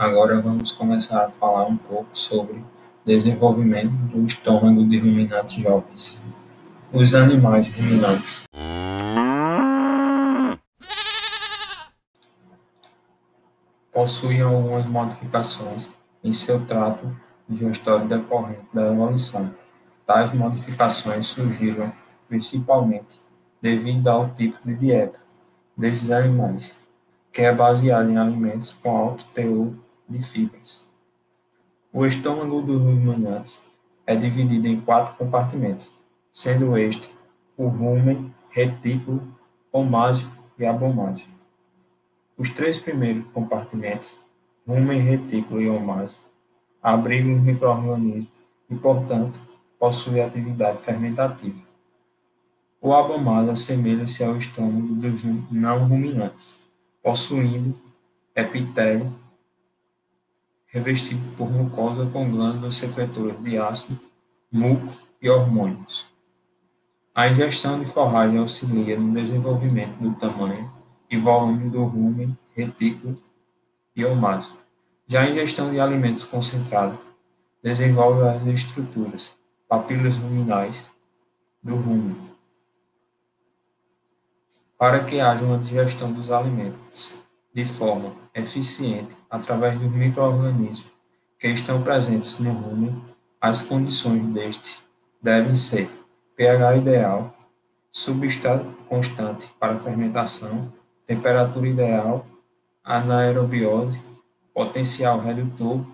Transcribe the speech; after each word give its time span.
Agora 0.00 0.40
vamos 0.40 0.72
começar 0.72 1.26
a 1.26 1.28
falar 1.28 1.66
um 1.66 1.76
pouco 1.76 2.08
sobre 2.14 2.64
desenvolvimento 3.04 3.90
do 3.90 4.24
estômago 4.24 4.88
de 4.88 4.98
ruminantes 4.98 5.62
jovens. 5.62 6.18
Os 6.90 7.14
animais 7.14 7.68
ruminantes 7.76 8.44
possuem 13.92 14.40
algumas 14.40 14.86
modificações 14.86 15.90
em 16.24 16.32
seu 16.32 16.64
trato 16.64 17.06
digestório 17.46 18.08
decorrente 18.08 18.64
da 18.72 18.90
evolução. 18.90 19.52
Tais 20.06 20.32
modificações 20.32 21.26
surgiram 21.26 21.92
principalmente 22.26 23.20
devido 23.60 24.08
ao 24.08 24.30
tipo 24.30 24.56
de 24.64 24.76
dieta 24.76 25.20
desses 25.76 26.10
animais, 26.10 26.74
que 27.30 27.42
é 27.42 27.54
baseado 27.54 28.08
em 28.08 28.16
alimentos 28.16 28.72
com 28.72 28.96
alto 28.96 29.26
teor 29.34 29.74
fibras. 30.18 30.86
O 31.92 32.06
estômago 32.06 32.62
dos 32.62 32.80
ruminantes 32.80 33.60
é 34.06 34.16
dividido 34.16 34.66
em 34.66 34.80
quatro 34.80 35.14
compartimentos, 35.16 35.92
sendo 36.32 36.76
este 36.76 37.10
o 37.56 37.68
rumen, 37.68 38.34
retículo, 38.48 39.22
omásico 39.72 40.32
e 40.58 40.64
abomásico. 40.64 41.28
Os 42.36 42.48
três 42.50 42.78
primeiros 42.78 43.24
compartimentos, 43.34 44.16
rumen, 44.66 45.00
retículo 45.00 45.60
e 45.60 45.68
omásico, 45.68 46.20
abrigam 46.82 47.34
os 47.34 47.40
micro-organismos 47.42 48.28
e, 48.70 48.74
portanto, 48.76 49.38
possuem 49.78 50.22
atividade 50.22 50.78
fermentativa. 50.82 51.58
O 52.80 52.94
abomásico 52.94 53.52
assemelha-se 53.52 54.24
ao 54.24 54.36
estômago 54.36 54.94
dos 54.94 55.22
não 55.50 55.86
ruminantes, 55.86 56.62
possuindo 57.02 57.76
epitélio 58.34 59.12
revestido 60.70 61.20
por 61.36 61.50
mucosa 61.50 62.06
com 62.06 62.30
glândulas 62.30 62.76
secretoras 62.76 63.38
de 63.42 63.58
ácido, 63.58 63.98
muco 64.50 64.96
e 65.20 65.28
hormônios. 65.28 66.08
A 67.14 67.28
ingestão 67.28 67.78
de 67.78 67.86
forragem 67.86 68.38
auxilia 68.38 68.98
no 68.98 69.12
desenvolvimento 69.12 69.96
do 69.98 70.14
tamanho 70.14 70.70
e 71.10 71.16
volume 71.16 71.68
do 71.68 71.84
rumen, 71.84 72.38
retículo 72.54 73.20
e 73.96 74.04
omásico. 74.04 74.56
Já 75.08 75.22
a 75.22 75.30
ingestão 75.30 75.70
de 75.70 75.80
alimentos 75.80 76.22
concentrados 76.22 76.98
desenvolve 77.62 78.22
as 78.28 78.46
estruturas, 78.46 79.36
papilas 79.68 80.16
ruminais 80.16 80.84
do 81.62 81.74
rumen. 81.74 82.16
Para 84.78 85.04
que 85.04 85.20
haja 85.20 85.44
uma 85.44 85.58
digestão 85.58 86.12
dos 86.12 86.30
alimentos 86.30 87.12
de 87.52 87.64
forma 87.64 88.12
eficiente 88.34 89.16
através 89.28 89.78
dos 89.78 89.90
micro-organismos 89.92 90.84
que 91.38 91.48
estão 91.48 91.82
presentes 91.82 92.38
no 92.38 92.52
rumen, 92.52 93.02
as 93.40 93.62
condições 93.62 94.22
deste 94.28 94.78
devem 95.22 95.54
ser 95.54 95.90
pH 96.36 96.76
ideal, 96.76 97.34
substrato 97.90 98.64
constante 98.88 99.48
para 99.58 99.78
fermentação, 99.78 100.72
temperatura 101.06 101.68
ideal, 101.68 102.26
anaerobiose, 102.84 104.00
potencial 104.54 105.20
redutor 105.20 105.84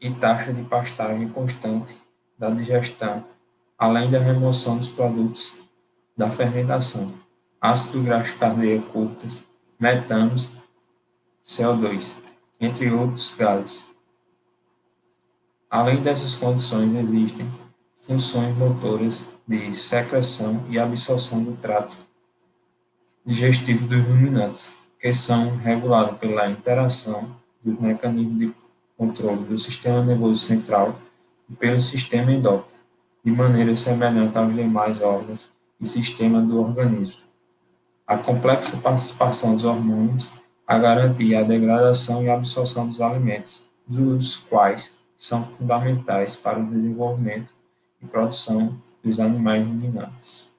e 0.00 0.10
taxa 0.10 0.52
de 0.52 0.62
pastagem 0.62 1.28
constante 1.28 1.96
da 2.38 2.50
digestão, 2.50 3.24
além 3.78 4.10
da 4.10 4.18
remoção 4.18 4.78
dos 4.78 4.88
produtos 4.88 5.52
da 6.16 6.30
fermentação, 6.30 7.12
ácido 7.60 8.02
graxo 8.02 8.36
cardeia 8.38 8.80
curtas, 8.80 9.44
metanos 9.78 10.48
CO2, 11.50 12.14
entre 12.60 12.92
outros 12.92 13.34
gases. 13.36 13.90
Além 15.68 16.00
dessas 16.00 16.36
condições, 16.36 16.94
existem 16.94 17.50
funções 17.92 18.56
motoras 18.56 19.24
de 19.48 19.74
secreção 19.74 20.64
e 20.68 20.78
absorção 20.78 21.42
do 21.42 21.56
trato 21.56 21.96
digestivo 23.26 23.88
dos 23.88 24.08
ruminantes, 24.08 24.76
que 25.00 25.12
são 25.12 25.56
reguladas 25.56 26.16
pela 26.18 26.48
interação 26.48 27.36
dos 27.64 27.80
mecanismos 27.80 28.38
de 28.38 28.54
controle 28.96 29.44
do 29.44 29.58
sistema 29.58 30.04
nervoso 30.04 30.38
central 30.38 31.00
e 31.48 31.54
pelo 31.54 31.80
sistema 31.80 32.30
endócrino, 32.30 32.78
de 33.24 33.32
maneira 33.32 33.74
semelhante 33.74 34.38
aos 34.38 34.54
demais 34.54 35.00
órgãos 35.00 35.50
e 35.80 35.86
sistemas 35.88 36.46
do 36.46 36.60
organismo. 36.60 37.22
A 38.06 38.16
complexa 38.16 38.76
participação 38.76 39.54
dos 39.54 39.64
hormônios 39.64 40.30
a 40.70 40.78
garantir 40.78 41.34
a 41.34 41.42
degradação 41.42 42.22
e 42.22 42.30
absorção 42.30 42.86
dos 42.86 43.00
alimentos, 43.00 43.68
dos 43.88 44.36
quais 44.36 44.94
são 45.16 45.42
fundamentais 45.42 46.36
para 46.36 46.60
o 46.60 46.64
desenvolvimento 46.64 47.52
e 48.00 48.06
produção 48.06 48.80
dos 49.02 49.18
animais 49.18 49.66
ruminantes. 49.66 50.54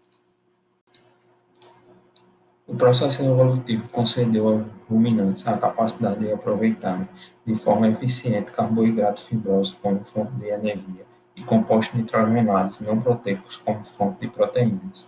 O 2.67 2.75
processo 2.75 3.21
evolutivo 3.21 3.87
concedeu 3.87 4.49
aos 4.49 4.65
ruminantes 4.89 5.47
a 5.47 5.57
capacidade 5.57 6.19
de 6.19 6.33
aproveitar 6.33 7.07
de 7.45 7.55
forma 7.55 7.87
eficiente 7.87 8.51
carboidratos 8.51 9.23
fibrosos 9.23 9.77
como 9.81 10.03
fonte 10.03 10.33
de 10.33 10.47
energia 10.47 11.05
e 11.37 11.43
compostos 11.45 11.97
nitrogenados 11.97 12.81
não 12.81 12.99
proteicos 12.99 13.55
como 13.55 13.81
fonte 13.85 14.19
de 14.19 14.27
proteínas. 14.27 15.07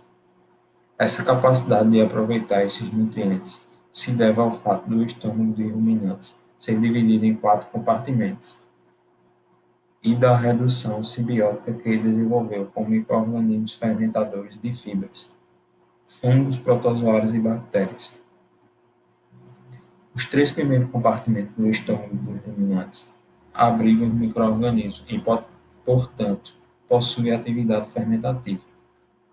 Essa 0.98 1.22
capacidade 1.22 1.90
de 1.90 2.00
aproveitar 2.00 2.64
esses 2.64 2.90
nutrientes 2.90 3.60
se 3.94 4.10
deve 4.10 4.40
ao 4.40 4.50
fato 4.50 4.90
do 4.90 5.04
estômago 5.04 5.52
de 5.52 5.68
ruminantes 5.68 6.36
ser 6.58 6.80
dividido 6.80 7.24
em 7.24 7.36
quatro 7.36 7.68
compartimentos 7.68 8.58
e 10.02 10.16
da 10.16 10.36
redução 10.36 11.04
simbiótica 11.04 11.72
que 11.72 11.88
ele 11.88 12.02
desenvolveu 12.02 12.66
com 12.74 12.84
micro-organismos 12.84 13.74
fermentadores 13.74 14.60
de 14.60 14.74
fibras, 14.74 15.30
fungos, 16.06 16.56
protozoários 16.56 17.32
e 17.34 17.38
bactérias. 17.38 18.12
Os 20.12 20.26
três 20.26 20.50
primeiros 20.50 20.90
compartimentos 20.90 21.54
do 21.56 21.70
estômago 21.70 22.16
dos 22.16 22.40
ruminantes 22.44 23.08
abrigam 23.54 24.08
os 24.08 24.14
micro-organismos 24.14 25.04
e, 25.08 25.22
portanto, 25.84 26.52
possuem 26.88 27.30
atividade 27.30 27.88
fermentativa. 27.90 28.64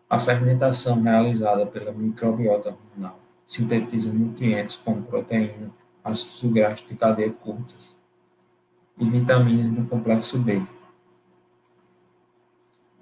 A 0.07 0.19
fermentação 0.19 1.01
realizada 1.01 1.65
pela 1.65 1.91
microbiota 1.91 2.75
ruminal 2.93 3.20
sintetiza 3.51 4.13
nutrientes 4.13 4.77
como 4.77 5.03
proteína, 5.03 5.69
ácidos 6.01 6.53
graxos 6.53 6.87
de 6.87 6.95
cadeia 6.95 7.29
curtas 7.33 7.97
e 8.97 9.03
vitaminas 9.03 9.73
do 9.73 9.83
complexo 9.89 10.39
B. 10.39 10.63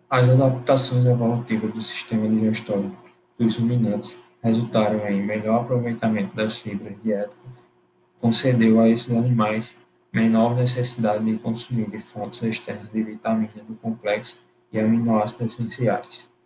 As 0.10 0.28
adaptações 0.28 1.06
evolutivas 1.06 1.72
do 1.72 1.84
sistema 1.84 2.28
digestório 2.28 2.92
dos 3.38 3.58
ruminantes 3.58 4.18
resultaram 4.42 5.08
em 5.08 5.24
melhor 5.24 5.62
aproveitamento 5.62 6.36
das 6.36 6.58
fibras 6.58 6.96
diéticas, 7.04 7.38
concedeu 8.20 8.80
a 8.80 8.90
esses 8.90 9.16
animais 9.16 9.68
menor 10.12 10.56
necessidade 10.56 11.24
de 11.26 11.38
consumir 11.38 11.92
de 11.92 12.00
fontes 12.00 12.42
externas 12.42 12.92
de 12.92 13.04
vitaminas 13.04 13.64
do 13.68 13.76
complexo 13.76 14.40
e 14.74 14.80
aminoácidos 14.80 15.54
essenciais. 15.54 16.39